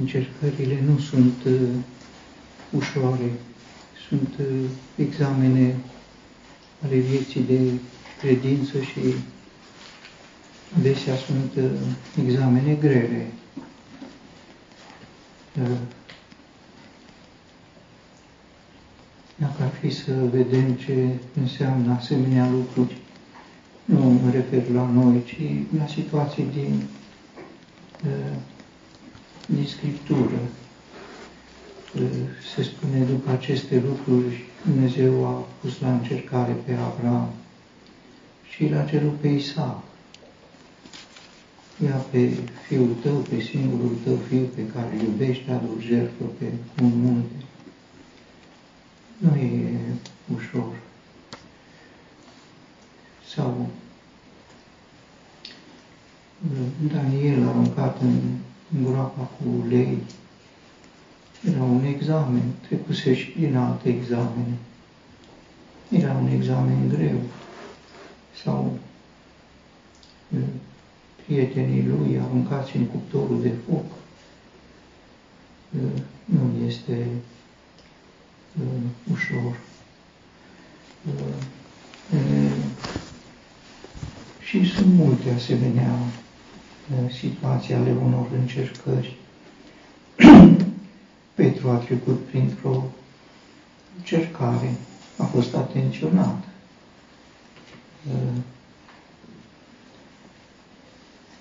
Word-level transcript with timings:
încercările 0.00 0.78
nu 0.86 0.98
sunt 0.98 1.44
uh, 1.46 1.68
ușoare, 2.70 3.30
sunt 4.08 4.28
uh, 4.40 4.68
examene 4.96 5.76
ale 6.84 6.96
vieții 6.96 7.40
de 7.40 7.60
credință 8.20 8.80
și 8.80 9.00
adesea 10.78 11.14
sunt 11.16 11.52
uh, 11.56 11.70
examene 12.26 12.74
grele. 12.74 13.26
Uh, 15.62 15.78
dacă 19.36 19.62
ar 19.62 19.70
fi 19.80 19.90
să 19.90 20.12
vedem 20.32 20.72
ce 20.72 21.08
înseamnă 21.40 21.92
asemenea 21.92 22.48
lucruri, 22.50 22.96
nu 23.84 24.00
mă 24.00 24.30
refer 24.30 24.68
la 24.68 24.90
noi, 24.90 25.22
ci 25.26 25.36
la 25.78 25.86
situații 25.86 26.46
din, 26.52 26.82
uh, 28.06 28.36
din 29.48 29.66
Scriptură. 29.66 30.40
Se 32.54 32.62
spune 32.62 33.04
după 33.04 33.30
aceste 33.30 33.82
lucruri, 33.86 34.44
Dumnezeu 34.64 35.26
a 35.26 35.46
pus 35.60 35.80
la 35.80 35.92
încercare 35.92 36.52
pe 36.52 36.72
Abraham 36.72 37.30
și 38.50 38.68
l-a 38.68 38.84
cerut 38.84 39.14
pe 39.14 39.28
Isaac. 39.28 39.82
Ia 41.84 41.94
pe 42.10 42.36
fiul 42.66 42.96
tău, 43.02 43.16
pe 43.16 43.40
singurul 43.40 43.96
tău 44.04 44.16
fiu 44.28 44.48
pe 44.54 44.66
care 44.66 44.94
îl 44.94 45.02
iubești, 45.02 45.50
adu 45.50 45.76
jertfă 45.80 46.24
pe 46.38 46.52
un 46.82 47.00
munte. 47.00 47.44
Nu 49.18 49.36
e 49.36 49.78
ușor. 50.34 50.72
Sau 53.34 53.68
Daniel 56.92 57.48
aruncat 57.48 58.00
în, 58.00 58.20
în 58.76 58.84
groapa 58.84 59.22
cu 59.22 59.66
lei. 59.68 59.98
Era 61.48 61.62
un 61.62 61.84
examen, 61.84 62.42
trecuse 62.66 63.14
și 63.14 63.34
din 63.38 63.56
alte 63.56 63.88
examene. 63.88 64.56
Era 65.90 66.12
un 66.12 66.28
examen 66.28 66.88
greu. 66.88 67.20
Sau 68.42 68.78
prietenii 71.24 71.86
lui 71.86 72.18
aruncați 72.18 72.76
în 72.76 72.84
cuptorul 72.86 73.42
de 73.42 73.52
foc. 73.66 73.84
Nu 76.24 76.66
este 76.66 77.06
ușor. 79.12 79.60
Și 84.40 84.70
sunt 84.72 84.94
multe 84.94 85.30
asemenea 85.30 85.90
situații 87.10 87.74
ale 87.74 87.90
unor 88.04 88.26
încercări. 88.38 89.16
Petru 91.34 91.70
a 91.70 91.74
trecut 91.76 92.24
printr-o 92.24 92.82
încercare, 93.96 94.74
a 95.16 95.24
fost 95.24 95.54
atenționat 95.54 96.44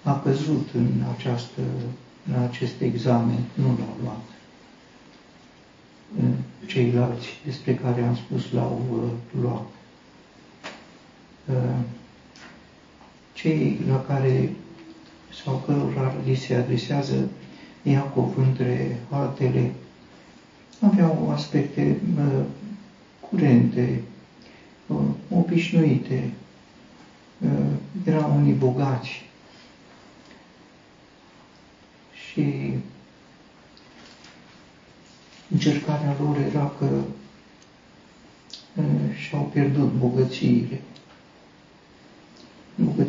a 0.03 0.19
căzut 0.19 0.69
în, 0.73 1.03
această, 1.17 1.61
în 2.27 2.41
acest 2.41 2.81
examen, 2.81 3.39
nu 3.53 3.65
l-au 3.65 3.97
luat. 4.03 4.21
Ceilalți 6.65 7.27
despre 7.45 7.75
care 7.75 8.01
am 8.01 8.15
spus 8.15 8.51
l-au 8.51 8.81
uh, 8.91 9.41
luat. 9.41 9.67
Uh, 11.45 11.79
cei 13.33 13.79
la 13.87 14.01
care 14.01 14.55
sau 15.43 15.63
cărora 15.65 16.13
li 16.25 16.35
se 16.35 16.55
adresează 16.55 17.29
Iacov 17.81 18.37
între 18.37 18.99
altele 19.09 19.71
aveau 20.79 21.29
aspecte 21.31 21.97
uh, 22.17 22.43
curente, 23.29 24.01
uh, 24.87 24.97
obișnuite, 25.29 26.31
uh, 27.39 27.75
erau 28.05 28.35
unii 28.35 28.53
bogați, 28.53 29.25
și 32.33 32.73
încercarea 35.51 36.15
lor 36.19 36.37
era 36.37 36.71
că 36.79 36.87
și-au 39.27 39.43
pierdut 39.53 39.91
bogățiile. 39.91 40.81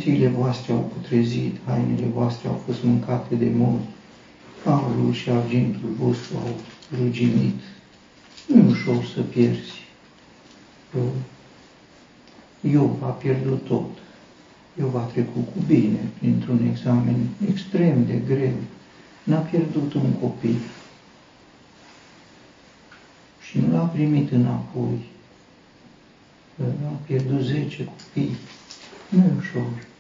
Bogățiile 0.05 0.31
voastre 0.31 0.73
au 0.73 0.93
putrezit, 0.95 1.57
hainele 1.67 2.07
voastre 2.07 2.49
au 2.49 2.63
fost 2.67 2.83
mâncate 2.83 3.35
de 3.35 3.51
morți, 3.55 3.87
aurul 4.65 5.13
și 5.13 5.31
argintul 5.31 5.89
vostru 5.99 6.37
au 6.37 6.55
ruginit. 6.99 7.61
Nu 8.47 8.59
e 8.59 8.69
ușor 8.69 9.05
să 9.05 9.21
pierzi. 9.21 9.83
Eu 12.61 12.99
a 13.03 13.07
pierdut 13.07 13.65
tot. 13.65 13.91
Eu 14.79 14.97
a 14.97 15.01
trecut 15.01 15.45
cu 15.53 15.59
bine 15.67 15.99
printr-un 16.19 16.69
examen 16.71 17.29
extrem 17.51 18.05
de 18.05 18.23
greu 18.27 18.57
n-a 19.23 19.39
pierdut 19.39 19.95
un 19.95 20.13
copil 20.13 20.57
și 23.41 23.59
nu 23.59 23.73
l-a 23.73 23.85
primit 23.85 24.31
înapoi. 24.31 24.99
A 26.63 26.97
pierdut 27.07 27.41
zece 27.41 27.85
copii. 27.85 28.37
Nu 29.09 29.19
e 29.19 29.33
ușor. 29.39 29.93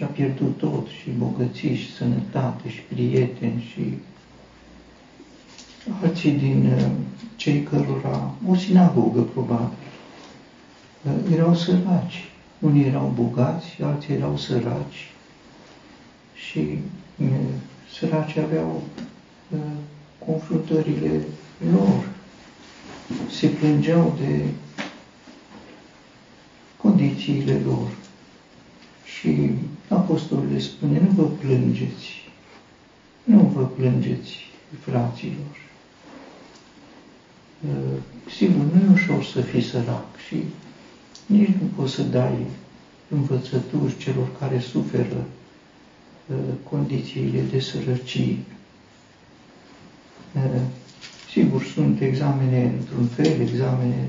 Și 0.00 0.06
a 0.06 0.12
pierdut 0.12 0.56
tot, 0.58 0.86
și 0.88 1.10
bogății, 1.18 1.76
și 1.76 1.94
sănătate, 1.94 2.68
și 2.68 2.80
prieteni, 2.80 3.68
și 3.72 3.94
alții 6.02 6.30
din 6.30 6.72
uh, 6.76 6.90
cei 7.36 7.62
cărora, 7.62 8.34
o 8.48 8.54
sinagogă 8.54 9.20
probabil, 9.20 9.76
uh, 11.02 11.32
erau 11.32 11.54
săraci. 11.54 12.30
Unii 12.58 12.84
erau 12.84 13.12
bogați, 13.14 13.82
alții 13.82 14.14
erau 14.14 14.36
săraci 14.36 15.12
și 16.34 16.78
uh, 17.16 17.28
săraci 17.98 18.36
aveau 18.36 18.82
uh, 19.50 19.58
confruntările 20.26 21.24
lor, 21.72 22.08
se 23.30 23.46
plângeau 23.46 24.16
de 24.20 24.44
condițiile 26.76 27.60
lor. 27.64 27.88
Și 29.04 29.50
apostolul 30.10 30.52
le 30.52 30.58
spune, 30.58 30.98
nu 31.00 31.10
vă 31.22 31.22
plângeți, 31.22 32.08
nu 33.24 33.52
vă 33.54 33.62
plângeți, 33.62 34.36
fraților. 34.80 35.56
Uh, 37.68 37.98
sigur, 38.36 38.64
nu 38.72 38.80
e 38.80 38.92
ușor 38.92 39.24
să 39.24 39.40
fii 39.40 39.62
sărac 39.62 40.16
și 40.28 40.36
nici 41.26 41.48
nu 41.60 41.68
poți 41.76 41.94
să 41.94 42.02
dai 42.02 42.46
învățături 43.08 43.96
celor 43.96 44.28
care 44.38 44.58
suferă 44.58 45.26
Uh, 46.30 46.36
condițiile 46.70 47.40
de 47.50 47.58
sărăcie. 47.60 48.36
Uh, 50.34 50.60
sigur, 51.30 51.62
sunt 51.62 52.00
examene 52.00 52.72
într-un 52.78 53.06
fel, 53.06 53.40
examene 53.40 54.08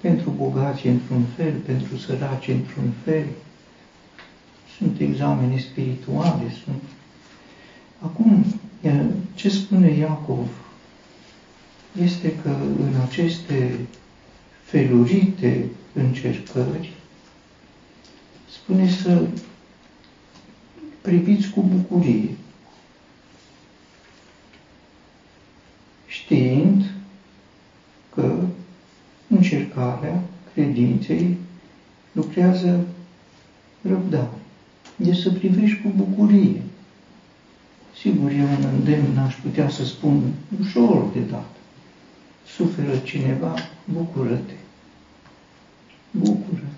pentru 0.00 0.30
bogați 0.30 0.86
într-un 0.86 1.22
fel, 1.36 1.52
pentru 1.66 1.96
săraci 1.96 2.48
într-un 2.48 2.92
fel. 3.04 3.24
Sunt 4.76 5.00
examene 5.00 5.58
spirituale, 5.58 6.52
sunt... 6.64 6.82
Acum, 8.00 8.44
uh, 8.82 9.06
ce 9.34 9.48
spune 9.48 9.90
Iacov 9.90 10.48
este 12.02 12.36
că 12.42 12.48
în 12.80 13.00
aceste 13.08 13.78
felurite 14.64 15.64
încercări 15.92 16.92
spune 18.50 18.90
să 18.90 19.26
priviți 21.00 21.50
cu 21.50 21.60
bucurie, 21.60 22.28
știind 26.06 26.90
că 28.14 28.44
încercarea 29.28 30.22
credinței 30.54 31.36
lucrează 32.12 32.86
răbdare. 33.82 34.45
E 35.04 35.14
să 35.14 35.30
privești 35.30 35.82
cu 35.82 35.88
bucurie. 35.96 36.62
Sigur, 38.00 38.30
e 38.30 38.42
un 38.42 38.64
îndemn, 38.72 39.14
n-aș 39.14 39.34
putea 39.34 39.68
să 39.68 39.84
spun 39.84 40.32
ușor 40.60 41.06
de 41.12 41.20
dat. 41.20 41.50
Suferă 42.46 42.96
cineva, 42.96 43.54
bucură-te. 43.84 44.54
Bucură-te 46.10 46.76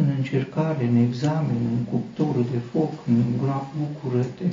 în 0.00 0.14
încercare, 0.16 0.84
în 0.84 0.96
examen, 0.96 1.56
în 1.56 1.84
cuptorul 1.90 2.46
de 2.52 2.58
foc, 2.72 2.92
în 3.06 3.22
groap, 3.42 3.66
bucură-te, 3.78 4.44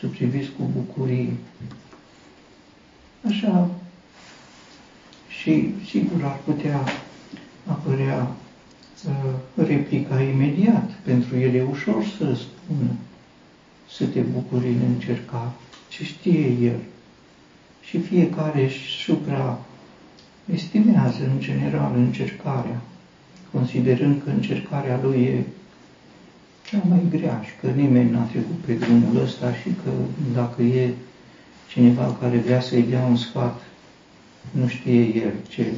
să 0.00 0.06
priviți 0.06 0.50
cu 0.50 0.70
bucurie. 0.74 1.32
Așa, 3.26 3.70
și 5.28 5.74
sigur 5.88 6.24
ar 6.24 6.38
putea 6.44 6.84
apărea 7.66 8.28
uh, 9.08 9.66
replica 9.66 10.22
imediat, 10.22 10.90
pentru 11.04 11.38
el 11.38 11.54
e 11.54 11.66
ușor 11.70 12.04
să 12.04 12.34
spună, 12.34 12.90
să 13.90 14.04
te 14.04 14.20
bucuri 14.20 14.66
în 14.66 14.80
încercare, 14.94 15.50
ce 15.88 16.04
știe 16.04 16.46
El. 16.48 16.78
Și 17.82 17.98
fiecare 17.98 18.62
își 18.64 19.04
supra 19.04 19.58
estimează 20.52 21.18
în 21.32 21.40
general 21.40 21.92
încercarea, 21.96 22.80
considerând 23.52 24.22
că 24.24 24.30
încercarea 24.30 25.00
lui 25.02 25.22
e 25.22 25.44
cea 26.70 26.82
mai 26.88 27.02
grea 27.10 27.42
și 27.44 27.50
că 27.60 27.66
nimeni 27.66 28.10
n-a 28.10 28.22
trecut 28.22 28.58
pe 28.66 28.72
drumul 28.72 29.22
ăsta 29.22 29.54
și 29.54 29.68
că 29.84 29.90
dacă 30.34 30.62
e 30.62 30.90
cineva 31.68 32.16
care 32.20 32.36
vrea 32.38 32.60
să-i 32.60 32.82
dea 32.82 33.04
un 33.04 33.16
sfat, 33.16 33.62
nu 34.50 34.66
știe 34.66 35.00
el 35.00 35.32
ce. 35.48 35.72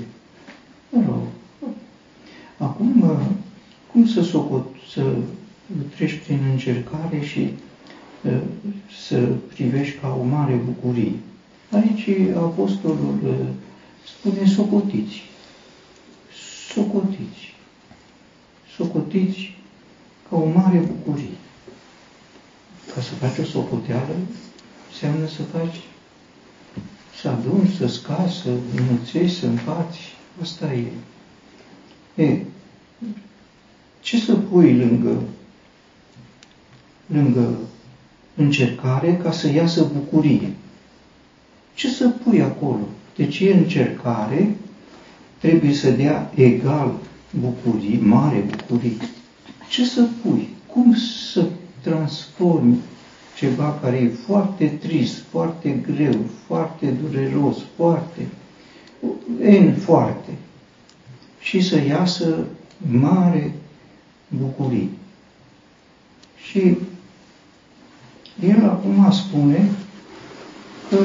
Mă 0.90 1.02
rog. 1.06 1.23
Acum, 2.58 3.10
cum 3.92 4.06
să 4.06 4.22
socot, 4.22 4.66
să 4.92 5.16
treci 5.94 6.18
prin 6.24 6.40
încercare 6.52 7.20
și 7.20 7.48
uh, 8.24 8.40
să 9.06 9.18
privești 9.54 9.98
ca 9.98 10.16
o 10.20 10.24
mare 10.24 10.54
bucurie? 10.54 11.12
Aici 11.70 12.08
apostolul 12.36 13.18
uh, 13.24 13.46
spune 14.04 14.46
socotiți. 14.46 15.22
Socotiți. 16.72 17.54
Socotiți 18.76 19.54
ca 20.28 20.36
o 20.36 20.46
mare 20.46 20.78
bucurie. 20.78 21.36
Ca 22.94 23.00
să 23.00 23.14
faci 23.14 23.38
o 23.38 23.44
socoteală, 23.44 24.16
înseamnă 24.90 25.26
să 25.26 25.42
faci, 25.42 25.80
să 27.20 27.28
aduni, 27.28 27.74
să 27.78 27.86
scazi, 27.86 28.36
să 28.36 28.48
înmulțești, 28.76 29.38
să 29.38 29.46
împarți. 29.46 29.98
Asta 30.42 30.72
e. 30.72 30.92
E, 32.16 32.38
ce 34.00 34.18
să 34.20 34.34
pui 34.34 34.76
lângă, 34.76 35.22
lângă 37.06 37.58
încercare 38.36 39.16
ca 39.22 39.32
să 39.32 39.50
iasă 39.52 39.90
bucurie? 39.94 40.52
Ce 41.74 41.88
să 41.88 42.08
pui 42.08 42.42
acolo? 42.42 42.88
Deci 43.16 43.40
e 43.40 43.54
încercare, 43.54 44.56
trebuie 45.38 45.72
să 45.74 45.90
dea 45.90 46.32
egal 46.34 46.92
bucurii, 47.40 47.98
mare 48.02 48.44
bucurie. 48.56 48.96
Ce 49.68 49.84
să 49.84 50.08
pui? 50.22 50.48
Cum 50.66 50.94
să 51.32 51.46
transformi 51.80 52.76
ceva 53.36 53.78
care 53.82 53.96
e 53.96 54.08
foarte 54.08 54.66
trist, 54.66 55.22
foarte 55.30 55.70
greu, 55.70 56.20
foarte 56.46 56.86
dureros, 56.86 57.56
foarte, 57.76 58.26
en 59.42 59.74
foarte, 59.74 60.30
și 61.46 61.60
să 61.60 61.81
iasă 61.81 62.44
mare 62.90 63.54
bucurie. 64.28 64.88
Și 66.43 66.76
el 68.48 68.64
acum 68.64 69.10
spune 69.10 69.70
că 70.90 70.98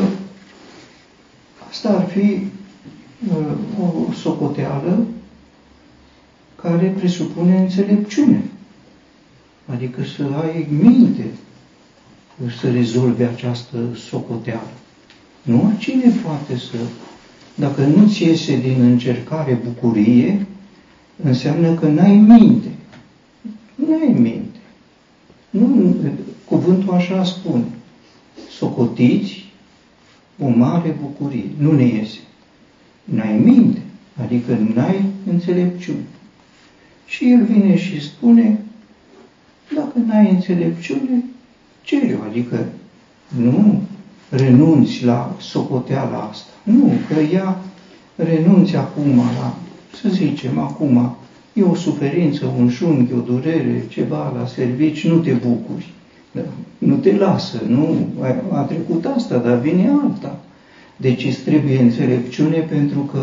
asta 1.70 1.90
ar 1.90 2.08
fi 2.08 2.48
uh, 3.30 3.58
o 3.80 4.12
socoteală 4.14 5.06
care 6.56 6.94
presupune 6.98 7.60
înțelepciune. 7.60 8.44
Adică 9.66 10.04
să 10.04 10.24
ai 10.24 10.68
minte 10.70 11.26
să 12.60 12.72
rezolve 12.72 13.26
această 13.26 13.78
socoteală. 14.10 14.72
Nu 15.42 15.66
oricine 15.66 16.14
poate 16.24 16.58
să... 16.58 16.76
Dacă 17.56 17.82
nu-ți 17.82 18.24
iese 18.24 18.58
din 18.58 18.82
încercare 18.82 19.60
bucurie, 19.64 20.46
înseamnă 21.24 21.74
că 21.74 21.88
n-ai 21.88 22.16
minte. 22.16 22.68
N-ai 23.76 24.14
minte. 24.18 24.60
Nu, 25.50 25.96
cuvântul 26.46 26.94
așa 26.94 27.24
spune. 27.24 27.64
Socotiți 28.50 29.46
o 30.40 30.48
mare 30.48 30.96
bucurie. 31.02 31.52
Nu 31.58 31.72
ne 31.72 31.86
iese. 31.86 32.20
N-ai 33.04 33.38
minte. 33.38 33.82
Adică 34.22 34.58
n-ai 34.74 35.06
înțelepciune. 35.32 36.06
Și 37.06 37.32
el 37.32 37.44
vine 37.44 37.78
și 37.78 38.02
spune, 38.02 38.60
dacă 39.76 40.00
n-ai 40.06 40.30
înțelepciune, 40.30 41.24
ce 41.84 42.20
adică 42.30 42.66
nu 43.38 43.82
renunți 44.32 45.06
la 45.06 45.36
socoteala 45.40 46.28
asta. 46.32 46.52
Nu, 46.64 46.92
că 47.08 47.20
ea 47.34 47.58
renunți 48.16 48.76
acum 48.76 49.16
la, 49.16 49.56
să 50.02 50.10
zicem, 50.10 50.60
acum 50.60 51.16
e 51.54 51.64
o 51.64 51.76
suferință, 51.76 52.54
un 52.58 52.70
junghi, 52.70 53.14
o 53.14 53.20
durere, 53.20 53.86
ceva 53.90 54.34
la 54.40 54.46
servici, 54.46 55.08
nu 55.08 55.18
te 55.18 55.32
bucuri. 55.32 55.94
Da? 56.32 56.42
Nu 56.78 56.96
te 56.96 57.16
lasă, 57.16 57.62
nu, 57.68 58.08
a, 58.22 58.58
a 58.58 58.62
trecut 58.62 59.06
asta, 59.06 59.38
dar 59.38 59.60
vine 59.60 59.90
alta. 60.04 60.40
Deci 60.96 61.26
îți 61.26 61.40
trebuie 61.40 61.80
înțelepciune 61.80 62.58
pentru 62.58 63.00
că 63.00 63.20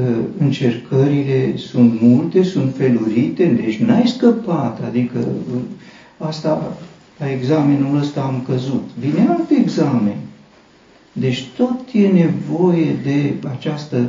uh, 0.00 0.16
încercările 0.38 1.56
sunt 1.56 2.00
multe, 2.00 2.42
sunt 2.42 2.74
felurite, 2.76 3.44
deci 3.44 3.76
n-ai 3.76 4.06
scăpat, 4.06 4.80
adică 4.86 5.18
uh, 5.18 5.60
asta 6.18 6.76
la 7.20 7.30
examenul 7.30 7.98
ăsta 7.98 8.22
am 8.22 8.42
căzut. 8.46 8.88
Vine 8.98 9.26
alt 9.28 9.50
examen. 9.50 10.16
Deci 11.12 11.46
tot 11.56 11.80
e 11.92 12.08
nevoie 12.08 12.92
de 13.02 13.34
această 13.50 14.08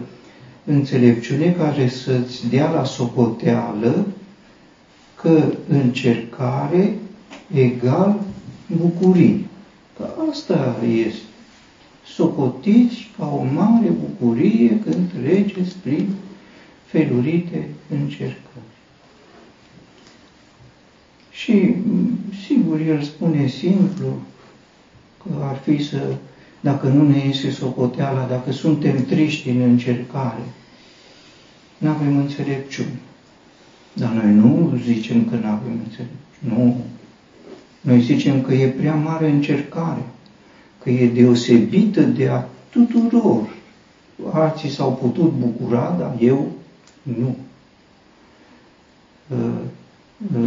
înțelepciune 0.64 1.52
care 1.52 1.90
să-ți 1.90 2.50
dea 2.50 2.72
la 2.72 2.84
socoteală 2.84 4.06
că 5.16 5.44
încercare 5.68 6.98
egal 7.54 8.20
bucurie. 8.78 9.40
Că 9.98 10.08
asta 10.32 10.76
este. 11.06 11.22
Socotiți 12.06 13.10
ca 13.18 13.26
o 13.26 13.44
mare 13.54 13.90
bucurie 13.90 14.80
când 14.84 15.12
treceți 15.24 15.76
prin 15.84 16.08
felurite 16.86 17.68
încercări. 17.90 18.40
Și, 21.32 21.76
sigur, 22.52 22.80
el 22.80 23.02
spune 23.02 23.48
simplu 23.48 24.06
că 25.24 25.44
ar 25.44 25.56
fi 25.56 25.84
să, 25.84 26.14
dacă 26.60 26.88
nu 26.88 27.08
ne 27.08 27.26
iese 27.26 27.52
socoteala, 27.52 28.26
dacă 28.26 28.52
suntem 28.52 29.06
triști 29.06 29.50
în 29.50 29.62
încercare, 29.62 30.44
nu 31.78 31.90
avem 31.90 32.18
înțelepciune. 32.18 33.00
Dar 33.94 34.12
noi 34.12 34.34
nu 34.34 34.80
zicem 34.84 35.26
că 35.26 35.36
nu 35.36 35.48
avem 35.48 35.80
înțelepciune. 35.84 36.20
Nu. 36.40 36.82
Noi 37.82 38.02
zicem 38.02 38.42
că 38.42 38.54
e 38.54 38.68
prea 38.68 38.96
mare 38.96 39.30
încercare, 39.30 40.04
că 40.84 40.90
e 40.90 41.08
deosebită 41.08 42.02
de 42.02 42.28
a 42.28 42.44
tuturor. 42.70 43.56
Alții 44.32 44.70
s-au 44.70 44.94
putut 44.94 45.32
bucura, 45.32 45.96
dar 46.00 46.16
eu 46.20 46.52
nu. 47.04 47.36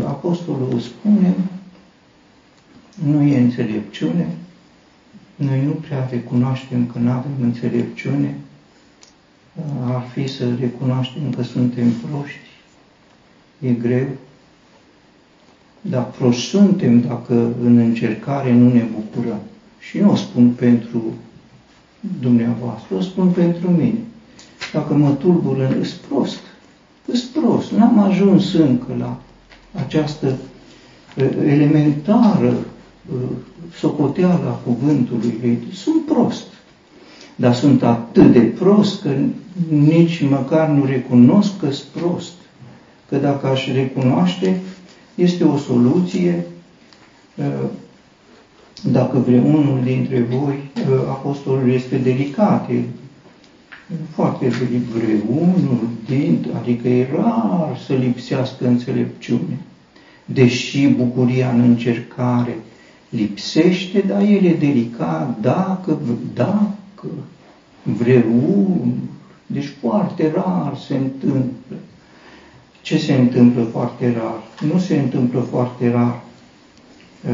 Apostolul 0.06 0.80
spune, 0.80 1.34
nu 2.94 3.22
e 3.22 3.38
înțelepciune, 3.38 4.28
noi 5.36 5.64
nu 5.64 5.70
prea 5.70 6.08
recunoaștem 6.10 6.86
că 6.86 6.98
nu 6.98 7.10
avem 7.10 7.32
înțelepciune, 7.40 8.34
ar 9.84 10.02
fi 10.12 10.26
să 10.28 10.44
recunoaștem 10.60 11.30
că 11.36 11.42
suntem 11.42 11.90
proști, 11.90 12.38
e 13.60 13.70
greu, 13.70 14.06
dar 15.80 16.04
proști 16.10 16.48
suntem 16.48 17.00
dacă 17.00 17.54
în 17.62 17.76
încercare 17.76 18.52
nu 18.52 18.72
ne 18.72 18.84
bucurăm. 18.94 19.40
Și 19.78 19.98
nu 19.98 20.10
o 20.10 20.14
spun 20.16 20.50
pentru 20.50 21.02
dumneavoastră, 22.20 22.94
o 22.96 23.00
spun 23.00 23.28
pentru 23.28 23.70
mine. 23.70 23.98
Dacă 24.72 24.94
mă 24.94 25.10
tulbur, 25.10 25.76
îs 25.80 25.92
prost, 25.92 26.40
îs 27.06 27.22
prost, 27.22 27.70
n-am 27.72 27.98
ajuns 27.98 28.52
încă 28.52 28.94
la 28.98 29.20
această 29.72 30.36
elementară 31.44 32.56
socoteală 33.74 34.48
a 34.48 34.60
cuvântului 34.66 35.58
sunt 35.72 36.04
prost. 36.04 36.46
Dar 37.36 37.54
sunt 37.54 37.82
atât 37.82 38.32
de 38.32 38.40
prost 38.40 39.02
că 39.02 39.10
nici 39.68 40.22
măcar 40.28 40.68
nu 40.68 40.84
recunosc 40.84 41.58
că 41.60 41.70
sunt 41.70 41.88
prost. 42.02 42.32
Că 43.08 43.16
dacă 43.16 43.46
aș 43.46 43.72
recunoaște, 43.72 44.60
este 45.14 45.44
o 45.44 45.56
soluție. 45.56 46.46
Dacă 48.82 49.18
vreunul 49.18 49.80
dintre 49.84 50.20
voi, 50.20 50.70
apostolul 51.08 51.70
este 51.70 51.96
delicat, 51.96 52.70
e 52.70 52.82
foarte 54.14 54.48
vreunul 54.92 55.88
din, 56.06 56.46
adică 56.60 56.88
e 56.88 57.08
rar 57.14 57.78
să 57.86 57.92
lipsească 57.94 58.66
înțelepciune. 58.66 59.58
Deși 60.24 60.86
bucuria 60.88 61.50
în 61.50 61.60
încercare 61.60 62.56
lipsește, 63.16 64.00
dar 64.06 64.20
el 64.20 64.44
e 64.44 64.56
delicat 64.58 65.38
dacă, 65.40 65.98
dacă 66.34 67.06
vreunul, 67.82 68.92
deci 69.46 69.72
foarte 69.80 70.32
rar 70.34 70.76
se 70.86 70.94
întâmplă. 70.96 71.76
Ce 72.82 72.98
se 72.98 73.12
întâmplă 73.14 73.62
foarte 73.62 74.12
rar? 74.12 74.70
Nu 74.72 74.78
se 74.78 74.98
întâmplă 74.98 75.40
foarte 75.40 75.90
rar 75.90 76.20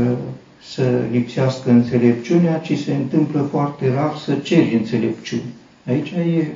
uh, 0.00 0.16
să 0.62 1.00
lipsească 1.10 1.70
înțelepciunea, 1.70 2.58
ci 2.58 2.78
se 2.78 2.94
întâmplă 2.94 3.42
foarte 3.42 3.92
rar 3.94 4.16
să 4.24 4.34
ceri 4.34 4.74
înțelepciune. 4.74 5.42
Aici 5.86 6.10
e 6.10 6.46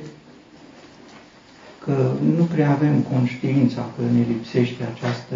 că 1.83 2.11
nu 2.37 2.43
prea 2.43 2.71
avem 2.71 2.99
conștiința 3.13 3.81
că 3.95 4.01
ne 4.13 4.23
lipsește 4.27 4.83
această 4.95 5.35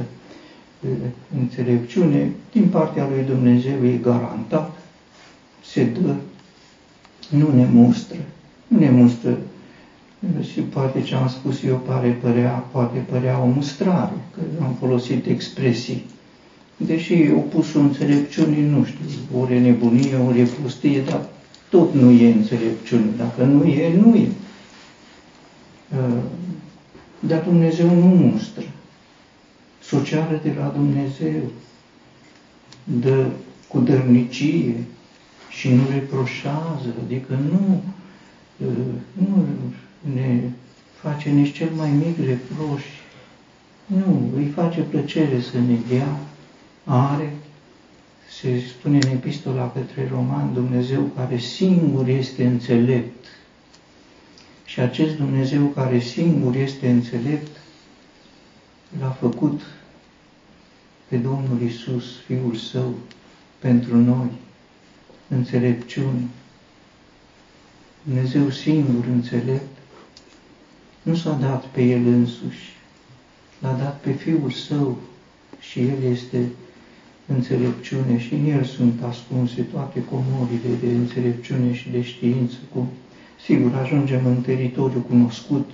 înțelepciune. 1.39 2.31
Din 2.51 2.67
partea 2.67 3.07
lui 3.07 3.23
Dumnezeu 3.23 3.85
e 3.85 3.99
garantat, 4.01 4.71
se 5.65 5.83
dă, 5.83 6.15
nu 7.29 7.55
ne 7.55 7.67
mustră, 7.71 8.17
nu 8.67 8.79
ne 8.79 8.89
mustră 8.89 9.37
și 10.51 10.59
poate 10.59 11.01
ce 11.01 11.15
am 11.15 11.27
spus 11.27 11.63
eu 11.63 11.75
pare 11.75 12.17
părea, 12.21 12.51
poate 12.71 12.97
părea 12.97 13.41
o 13.41 13.45
mustrare, 13.45 14.13
că 14.33 14.63
am 14.63 14.75
folosit 14.79 15.25
expresii. 15.25 16.05
Deși 16.77 17.31
opusul 17.35 17.81
înțelepciunii, 17.81 18.63
nu 18.63 18.83
știu, 18.83 19.39
ori 19.39 19.55
e 19.55 19.59
nebunie, 19.59 20.15
ori 20.27 20.39
e 20.39 20.43
pustie, 20.43 21.01
dar 21.01 21.25
tot 21.69 21.93
nu 21.93 22.11
e 22.11 22.33
înțelepciune. 22.33 23.05
Dacă 23.17 23.43
nu 23.43 23.63
e, 23.63 23.93
nu 24.01 24.15
e. 24.15 24.27
Uh, 25.89 26.21
dar 27.19 27.43
Dumnezeu 27.43 27.85
nu 27.85 28.05
mustră. 28.05 28.63
Socială 29.89 30.39
de 30.43 30.53
la 30.59 30.67
Dumnezeu. 30.67 31.41
Dă 32.83 33.27
cu 33.67 33.79
dărnicie 33.79 34.75
și 35.49 35.69
nu 35.69 35.81
reproșează, 35.91 36.93
adică 37.05 37.39
nu, 37.51 37.83
uh, 38.57 38.93
nu 39.13 39.45
ne 40.13 40.41
face 41.01 41.29
nici 41.29 41.55
cel 41.55 41.69
mai 41.69 41.89
mic 41.89 42.17
reproș. 42.27 42.83
Nu, 43.85 44.31
îi 44.35 44.45
face 44.45 44.81
plăcere 44.81 45.41
să 45.41 45.57
ne 45.57 45.77
dea, 45.95 46.19
are, 46.83 47.33
se 48.39 48.63
spune 48.67 48.97
în 49.01 49.11
epistola 49.11 49.71
către 49.71 50.07
roman, 50.11 50.53
Dumnezeu 50.53 51.01
care 51.15 51.37
singur 51.37 52.07
este 52.07 52.45
înțelept. 52.45 53.25
Și 54.65 54.79
acest 54.79 55.15
Dumnezeu 55.15 55.65
care 55.65 55.99
singur 55.99 56.55
este 56.55 56.89
înțelept, 56.89 57.57
l-a 58.99 59.09
făcut 59.09 59.61
pe 61.09 61.17
Domnul 61.17 61.61
Isus, 61.61 62.03
Fiul 62.25 62.55
Său, 62.55 62.93
pentru 63.59 63.97
noi, 63.97 64.27
înțelepciune. 65.27 66.27
Dumnezeu 68.03 68.49
singur 68.49 69.05
înțelept 69.05 69.77
nu 71.01 71.15
s-a 71.15 71.31
dat 71.33 71.65
pe 71.65 71.81
El 71.81 72.07
însuși, 72.07 72.75
l-a 73.59 73.71
dat 73.71 73.99
pe 73.99 74.11
Fiul 74.11 74.51
Său 74.51 74.97
și 75.59 75.79
El 75.79 76.03
este 76.11 76.45
înțelepciune 77.25 78.19
și 78.19 78.33
în 78.33 78.45
El 78.45 78.63
sunt 78.63 79.01
ascunse 79.03 79.61
toate 79.61 80.03
comorile 80.03 80.69
de 80.81 80.87
înțelepciune 80.87 81.73
și 81.73 81.89
de 81.89 82.01
știință. 82.01 82.55
Cu, 82.73 82.87
sigur, 83.45 83.73
ajungem 83.73 84.25
în 84.25 84.41
teritoriu 84.41 84.99
cunoscut, 84.99 85.69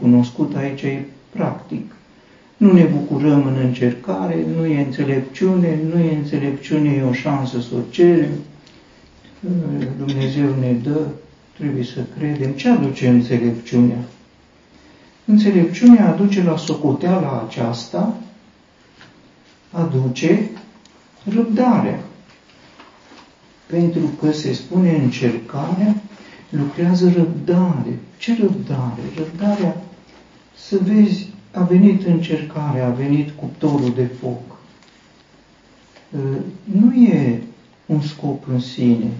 cunoscut 0.00 0.56
aici 0.56 0.82
e 0.82 1.04
practic. 1.30 1.97
Nu 2.58 2.72
ne 2.72 2.84
bucurăm 2.84 3.46
în 3.46 3.56
încercare, 3.64 4.46
nu 4.56 4.66
e 4.66 4.80
înțelepciune, 4.80 5.78
nu 5.92 6.00
e 6.00 6.16
înțelepciune, 6.16 6.90
e 6.90 7.02
o 7.02 7.12
șansă 7.12 7.60
să 7.60 7.68
o 7.74 7.80
cerem. 7.90 8.30
Dumnezeu 9.98 10.54
ne 10.60 10.72
dă, 10.72 11.00
trebuie 11.58 11.84
să 11.84 12.00
credem. 12.18 12.50
Ce 12.50 12.68
aduce 12.68 13.08
înțelepciunea? 13.08 13.98
Înțelepciunea 15.24 16.08
aduce 16.08 16.42
la 16.42 16.56
socoteala 16.56 17.46
aceasta, 17.48 18.16
aduce 19.70 20.50
răbdarea. 21.34 22.00
Pentru 23.66 24.10
că 24.20 24.32
se 24.32 24.52
spune 24.52 24.90
încercarea, 24.90 25.94
lucrează 26.50 27.12
răbdare. 27.16 27.98
Ce 28.18 28.36
răbdare? 28.40 29.02
Răbdarea, 29.16 29.76
să 30.56 30.78
vezi, 30.82 31.27
a 31.50 31.62
venit 31.62 32.06
încercarea, 32.06 32.86
a 32.86 32.90
venit 32.90 33.30
cuptorul 33.30 33.92
de 33.94 34.04
foc. 34.20 34.58
Ă, 36.16 36.18
nu 36.62 36.94
e 36.94 37.42
un 37.86 38.00
scop 38.00 38.48
în 38.48 38.60
sine. 38.60 39.10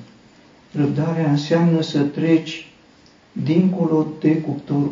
Răbdarea 0.72 1.30
înseamnă 1.30 1.82
să 1.82 2.02
treci 2.02 2.66
dincolo 3.32 4.06
de 4.20 4.36
cuptor 4.40 4.88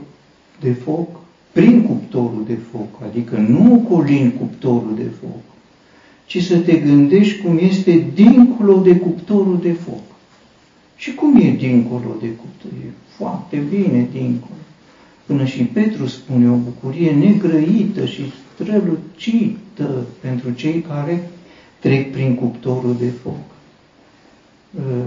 de 0.61 0.73
foc 0.73 1.09
prin 1.53 1.83
cuptorul 1.83 2.45
de 2.47 2.59
foc, 2.71 3.03
adică 3.03 3.37
nu 3.37 3.75
ocolind 3.75 4.33
cuptorul 4.39 4.93
de 4.97 5.11
foc, 5.21 5.43
ci 6.27 6.43
să 6.43 6.59
te 6.59 6.77
gândești 6.77 7.43
cum 7.43 7.59
este 7.59 8.07
dincolo 8.15 8.77
de 8.81 8.97
cuptorul 8.97 9.59
de 9.63 9.73
foc. 9.73 10.03
Și 10.97 11.15
cum 11.15 11.37
e 11.37 11.51
dincolo 11.51 12.17
de 12.21 12.27
cuptor? 12.27 12.71
E 12.71 12.91
foarte 13.17 13.57
bine 13.57 14.09
dincolo. 14.13 14.55
Până 15.27 15.45
și 15.45 15.63
Petru 15.65 16.07
spune 16.07 16.51
o 16.51 16.55
bucurie 16.55 17.11
negrăită 17.11 18.07
și 18.07 18.33
strălucită 18.55 20.07
pentru 20.21 20.51
cei 20.51 20.81
care 20.81 21.31
trec 21.79 22.13
prin 22.13 22.35
cuptorul 22.35 22.97
de 22.99 23.11
foc. 23.23 23.45
Ă, 24.79 25.03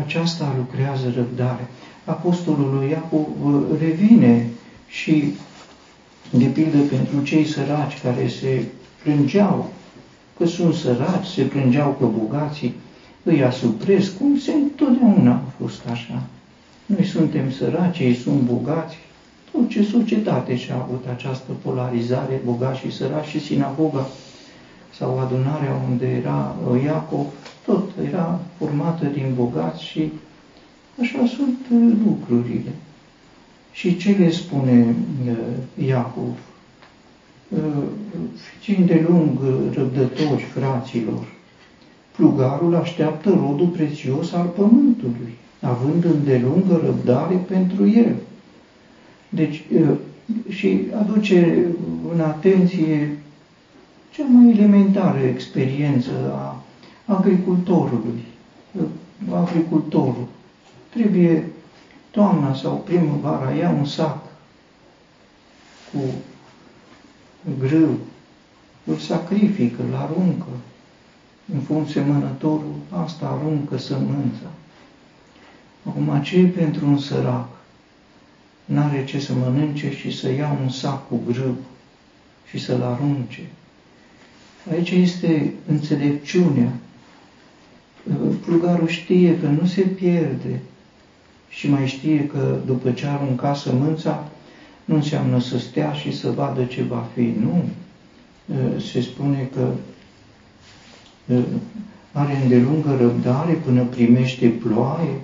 aceasta 0.00 0.54
lucrează 0.56 1.12
răbdare. 1.16 1.68
Apostolul 2.04 2.74
lui 2.74 2.90
Iacov 2.90 3.26
revine 3.80 4.46
și, 4.88 5.32
de 6.30 6.44
pildă, 6.44 6.78
pentru 6.78 7.22
cei 7.22 7.44
săraci 7.44 8.00
care 8.02 8.28
se 8.28 8.64
plângeau 9.02 9.72
că 10.36 10.46
sunt 10.46 10.74
săraci, 10.74 11.26
se 11.26 11.42
plângeau 11.42 11.96
că 11.98 12.06
bogații 12.06 12.74
îi 13.22 13.44
asupresc, 13.44 14.18
cum 14.18 14.38
se 14.38 14.52
întotdeauna 14.52 15.32
a 15.32 15.52
fost 15.60 15.86
așa. 15.90 16.22
Noi 16.96 17.04
suntem 17.04 17.50
săraci, 17.50 17.98
ei 17.98 18.14
sunt 18.14 18.40
bogați. 18.40 18.96
Tot 19.52 19.68
ce 19.68 19.82
societate 19.82 20.56
și-a 20.56 20.74
avut 20.74 21.04
această 21.14 21.52
polarizare, 21.62 22.40
bogați 22.44 22.78
și 22.78 22.92
săraci, 22.92 23.26
și 23.26 23.40
sinagoga 23.40 24.08
sau 24.98 25.18
adunarea 25.18 25.82
unde 25.90 26.06
era 26.06 26.56
Iacov, 26.84 27.26
tot 27.64 27.90
era 28.08 28.40
formată 28.58 29.04
din 29.04 29.32
bogați 29.36 29.84
și 29.84 30.10
Așa 31.00 31.26
sunt 31.26 31.58
uh, 31.72 31.92
lucrurile. 32.06 32.72
Și 33.72 33.96
ce 33.96 34.10
le 34.10 34.30
spune 34.30 34.94
uh, 35.28 35.86
Iacov? 35.86 36.36
Uh, 37.48 37.82
fiind 38.60 38.86
de 38.86 39.06
lung 39.08 39.38
răbdători, 39.72 40.42
fraților, 40.42 41.32
plugarul 42.16 42.74
așteaptă 42.74 43.28
rodul 43.28 43.66
prețios 43.66 44.32
al 44.32 44.46
pământului, 44.46 45.34
având 45.60 46.04
îndelungă 46.04 46.80
răbdare 46.84 47.34
pentru 47.34 47.88
el. 47.88 48.14
Deci, 49.28 49.64
și 50.48 50.86
aduce 50.98 51.66
în 52.12 52.20
atenție 52.20 53.18
cea 54.10 54.24
mai 54.24 54.52
elementară 54.52 55.18
experiență 55.18 56.10
a 56.34 56.62
agricultorului. 57.04 58.24
Agricultorul 59.32 60.26
trebuie 60.90 61.44
toamna 62.10 62.54
sau 62.54 62.82
primăvara 62.84 63.50
ia 63.50 63.70
un 63.70 63.84
sac 63.84 64.18
cu 65.92 66.00
grâu, 67.58 67.98
îl 68.84 68.96
sacrifică, 68.96 69.82
îl 69.88 69.94
aruncă. 69.94 70.46
În 71.54 71.60
fond 71.60 71.88
semănătorul 71.88 72.74
asta 72.90 73.26
aruncă 73.26 73.76
sămânța. 73.76 74.50
Acum, 75.86 76.20
ce 76.22 76.44
pentru 76.44 76.86
un 76.86 76.98
sărac? 76.98 77.48
N-are 78.64 79.04
ce 79.04 79.18
să 79.18 79.32
mănânce 79.34 79.92
și 79.92 80.16
să 80.16 80.32
ia 80.32 80.58
un 80.62 80.68
sac 80.68 81.08
cu 81.08 81.20
grâu 81.26 81.56
și 82.48 82.58
să-l 82.58 82.82
arunce. 82.82 83.40
Aici 84.70 84.90
este 84.90 85.52
înțelepciunea. 85.66 86.72
Plugarul 88.44 88.88
știe 88.88 89.38
că 89.38 89.46
nu 89.46 89.66
se 89.66 89.80
pierde, 89.80 90.60
și 91.48 91.68
mai 91.68 91.86
știe 91.86 92.26
că 92.26 92.56
după 92.66 92.90
ce 92.90 93.06
a 93.06 93.12
aruncat 93.12 93.56
sămânța, 93.56 94.28
nu 94.84 94.94
înseamnă 94.94 95.40
să 95.40 95.58
stea 95.58 95.92
și 95.92 96.16
să 96.16 96.30
vadă 96.30 96.64
ce 96.64 96.82
va 96.82 97.08
fi. 97.14 97.32
Nu. 97.40 97.64
Se 98.80 99.00
spune 99.00 99.48
că 99.54 99.70
are 102.12 102.36
îndelungă 102.42 102.96
răbdare 103.00 103.52
până 103.52 103.82
primește 103.82 104.48
ploaie, 104.48 105.20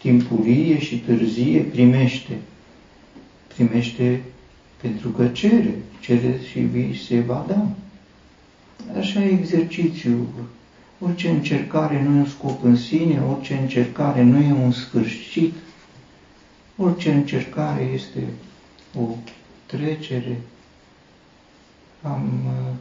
timpurie 0.00 0.80
și 0.80 0.96
târzie, 0.98 1.60
primește. 1.60 2.38
Primește 3.54 4.20
pentru 4.80 5.08
că 5.08 5.28
cere, 5.28 5.74
cere 6.00 6.40
și 6.50 6.58
vi 6.58 6.98
se 7.06 7.20
va 7.20 7.44
da. 7.48 7.66
Așa 8.98 9.24
e 9.24 9.28
exercițiul 9.28 10.26
Orice 11.02 11.28
încercare 11.28 12.02
nu 12.02 12.16
e 12.16 12.18
un 12.18 12.26
scop 12.26 12.64
în 12.64 12.76
sine, 12.76 13.22
orice 13.22 13.54
încercare 13.54 14.22
nu 14.22 14.42
e 14.42 14.52
un 14.52 14.72
sfârșit, 14.72 15.54
orice 16.76 17.12
încercare 17.12 17.82
este 17.82 18.24
o 18.98 19.06
trecere. 19.66 20.40
Am 22.02 22.30
uh, 22.46 22.74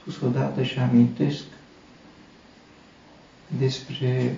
spus 0.00 0.20
odată 0.20 0.62
și 0.62 0.78
amintesc 0.78 1.44
despre 3.58 4.36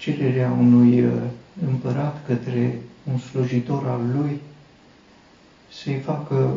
cererea 0.00 0.50
unui 0.50 1.04
uh, 1.04 1.12
împărat 1.68 2.26
către 2.26 2.80
un 3.12 3.18
slujitor 3.18 3.86
al 3.86 4.00
lui 4.16 4.40
să-i 5.82 6.00
facă 6.04 6.56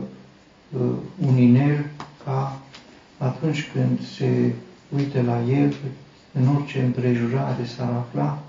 uh, 0.78 0.82
un 1.28 1.38
inel 1.38 1.86
ca 2.24 2.62
atunci 3.18 3.70
când 3.74 4.00
se 4.16 4.54
uită 4.96 5.22
la 5.22 5.42
el, 5.42 5.74
în 6.32 6.48
orice 6.56 6.82
împrejurare 6.82 7.66
s-ar 7.66 7.92
afla, 7.92 8.44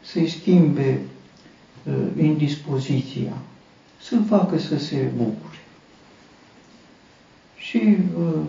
să-i 0.00 0.28
schimbe 0.28 0.98
uh, 1.84 2.22
indispoziția, 2.22 3.32
să-l 4.00 4.24
facă 4.28 4.58
să 4.58 4.78
se 4.78 5.10
bucure. 5.16 5.58
Și 7.56 7.96
uh, 8.18 8.40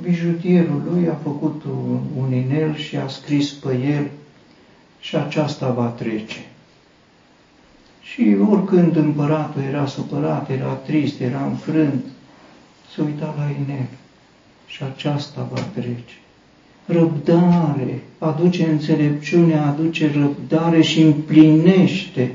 bijutierul 0.00 0.82
lui 0.90 1.08
a 1.08 1.14
făcut 1.14 1.64
un, 1.64 2.00
un 2.16 2.32
inel 2.32 2.76
și 2.76 2.96
a 2.96 3.08
scris 3.08 3.50
pe 3.52 3.78
el 3.78 4.10
și 5.00 5.16
aceasta 5.16 5.70
va 5.70 5.86
trece. 5.86 6.44
Și 8.02 8.36
oricând 8.50 8.96
împăratul 8.96 9.62
era 9.62 9.86
supărat, 9.86 10.50
era 10.50 10.72
trist, 10.72 11.20
era 11.20 11.44
înfrânt, 11.44 12.04
se 12.94 13.02
uita 13.02 13.34
la 13.38 13.44
inel 13.44 13.86
și 14.66 14.82
aceasta 14.82 15.48
va 15.52 15.60
trece. 15.60 16.16
Răbdare 16.86 18.02
aduce 18.18 18.66
înțelepciune, 18.66 19.58
aduce 19.58 20.10
răbdare 20.14 20.82
și 20.82 21.02
împlinește, 21.02 22.32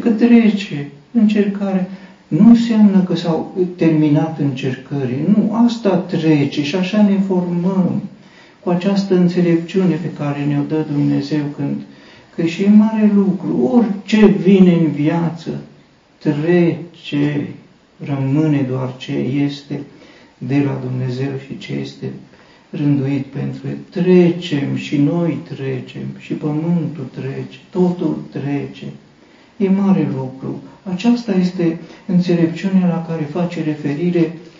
că 0.00 0.10
trece 0.10 0.90
încercare. 1.12 1.90
Nu 2.28 2.48
înseamnă 2.48 3.02
că 3.02 3.16
s-au 3.16 3.58
terminat 3.76 4.38
încercării, 4.38 5.24
nu, 5.36 5.54
asta 5.66 5.96
trece 5.96 6.64
și 6.64 6.76
așa 6.76 7.02
ne 7.02 7.18
formăm 7.26 8.02
cu 8.62 8.70
această 8.70 9.14
înțelepciune 9.14 9.94
pe 9.94 10.12
care 10.18 10.44
ne-o 10.44 10.62
dă 10.62 10.84
Dumnezeu 10.92 11.44
când 11.56 11.80
că 12.34 12.42
și 12.42 12.62
e 12.62 12.68
mare 12.68 13.10
lucru, 13.14 13.62
orice 13.62 14.26
vine 14.26 14.72
în 14.72 14.90
viață, 14.90 15.60
trece, 16.18 17.48
rămâne 18.04 18.66
doar 18.68 18.96
ce 18.96 19.12
este 19.12 19.80
de 20.38 20.62
la 20.66 20.80
Dumnezeu 20.82 21.32
și 21.46 21.58
ce 21.58 21.72
este 21.72 22.10
rânduit 22.70 23.24
pentru 23.26 23.68
el. 23.68 23.76
Trecem 23.90 24.76
și 24.76 24.96
noi 24.96 25.38
trecem 25.54 26.06
și 26.18 26.32
pământul 26.32 27.06
trece, 27.14 27.58
totul 27.70 28.18
trece. 28.30 28.86
E 29.56 29.68
mare 29.68 30.08
lucru. 30.14 30.62
Aceasta 30.92 31.32
este 31.32 31.78
înțelepciunea 32.06 32.86
la 32.86 33.06
care 33.08 33.22
face 33.22 33.62
referire 33.62 34.20
uh, 34.20 34.26
uh, 34.26 34.51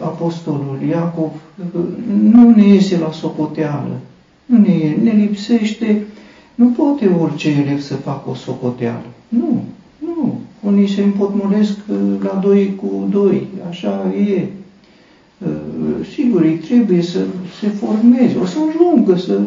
apostolul 0.00 0.78
Iacov. 0.88 1.30
Uh, 1.74 1.80
nu 2.32 2.50
ne 2.50 2.66
iese 2.66 2.98
la 2.98 3.12
socoteală, 3.12 4.00
nu 4.46 4.58
ne, 4.58 4.96
ne 5.02 5.10
lipsește, 5.10 6.02
nu 6.54 6.66
poate 6.66 7.10
orice 7.20 7.48
elev 7.48 7.80
să 7.80 7.94
facă 7.94 8.30
o 8.30 8.34
socoteală. 8.34 9.06
Nu, 9.28 9.64
nu. 9.98 10.40
Unii 10.60 10.88
se 10.88 11.02
împotmolesc 11.02 11.76
uh, 11.88 11.96
la 12.22 12.40
doi 12.42 12.74
cu 12.82 13.08
doi, 13.10 13.46
așa 13.68 14.12
e. 14.28 14.46
Uh, 15.38 16.06
sigur, 16.14 16.42
ei 16.42 16.56
trebuie 16.56 17.02
să 17.02 17.18
se 17.60 17.68
formeze, 17.68 18.36
o 18.42 18.44
să 18.44 18.56
ajungă 18.68 19.16
să 19.16 19.40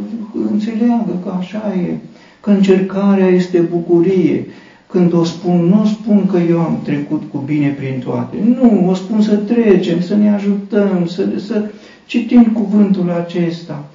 înțeleagă 0.52 1.20
că 1.24 1.34
așa 1.40 1.74
e, 1.74 1.98
că 2.42 2.50
încercarea 2.50 3.28
este 3.28 3.60
bucurie. 3.60 4.46
Când 4.94 5.14
o 5.14 5.24
spun, 5.24 5.66
nu 5.66 5.82
o 5.82 5.86
spun 5.86 6.26
că 6.26 6.38
eu 6.38 6.60
am 6.60 6.80
trecut 6.84 7.24
cu 7.32 7.38
bine 7.38 7.70
prin 7.70 8.00
toate. 8.00 8.38
Nu, 8.44 8.90
o 8.90 8.94
spun 8.94 9.22
să 9.22 9.36
trecem, 9.36 10.02
să 10.02 10.16
ne 10.16 10.30
ajutăm, 10.30 11.08
să, 11.08 11.28
să 11.46 11.70
citim 12.06 12.44
cuvântul 12.44 13.12
acesta. 13.12 13.86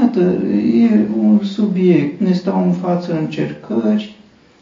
Iată, 0.00 0.20
e 0.80 1.06
un 1.20 1.44
subiect, 1.44 2.20
ne 2.20 2.32
stau 2.32 2.64
în 2.64 2.72
față 2.72 3.18
încercări 3.18 4.14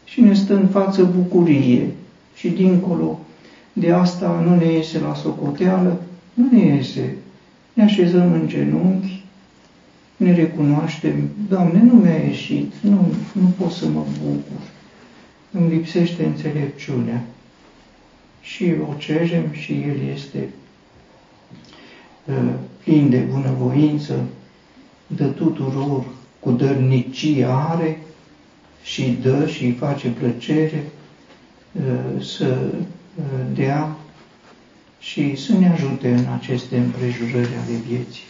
și 0.03 0.21
ne 0.21 0.33
stă 0.33 0.53
în 0.55 0.67
față 0.67 1.11
bucurie. 1.15 1.87
Și 2.35 2.49
dincolo 2.49 3.19
de 3.73 3.91
asta 3.91 4.43
nu 4.47 4.55
ne 4.55 4.73
iese 4.73 4.99
la 4.99 5.13
socoteală, 5.13 6.01
nu 6.33 6.47
ne 6.51 6.75
iese. 6.75 7.15
Ne 7.73 7.83
așezăm 7.83 8.31
în 8.31 8.47
genunchi, 8.47 9.23
ne 10.17 10.33
recunoaștem, 10.33 11.29
Doamne, 11.49 11.83
nu 11.91 11.93
mi-a 11.99 12.25
ieșit, 12.27 12.73
nu, 12.81 13.07
nu 13.31 13.53
pot 13.57 13.71
să 13.71 13.85
mă 13.93 14.03
bucur, 14.23 14.61
îmi 15.57 15.69
lipsește 15.69 16.25
înțelepciunea. 16.25 17.23
Și 18.41 18.73
o 18.89 18.93
cerem 18.97 19.51
și 19.51 19.73
El 19.73 19.99
este 20.13 20.49
uh, 22.25 22.53
plin 22.83 23.09
de 23.09 23.17
bunăvoință, 23.17 24.23
dă 25.07 25.25
tuturor 25.25 26.05
cu 26.39 26.51
dărnicie 26.51 27.45
are 27.49 27.99
și 28.83 29.17
dă 29.21 29.47
și 29.47 29.63
îi 29.65 29.71
face 29.71 30.07
plăcere 30.07 30.83
uh, 31.71 32.23
să 32.23 32.71
uh, 33.15 33.23
dea 33.53 33.95
și 34.99 35.35
să 35.35 35.53
ne 35.53 35.69
ajute 35.69 36.13
în 36.13 36.25
aceste 36.33 36.77
împrejurări 36.77 37.53
ale 37.65 37.77
vieții. 37.87 38.23